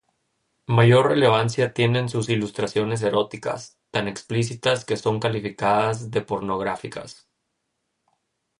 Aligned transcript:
Mayor 0.65 1.09
relevancia 1.09 1.75
tienen 1.75 2.09
sus 2.09 2.27
ilustraciones 2.29 3.03
eróticas, 3.03 3.77
tan 3.91 4.07
explícitas 4.07 4.83
que 4.83 4.97
son 4.97 5.19
calificadas 5.19 6.09
de 6.09 6.21
pornográficas. 6.23 7.27